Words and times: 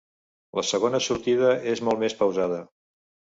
La 0.59 0.63
segona 0.69 1.01
sortida 1.07 1.51
és 1.73 1.83
molt 1.89 2.03
més 2.05 2.17
pausada. 2.25 2.61